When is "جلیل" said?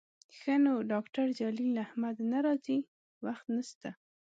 1.39-1.75